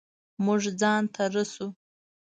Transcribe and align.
مونږ 0.45 0.63
ځان 0.81 1.03
ته 1.13 1.23
رسو 1.33 1.67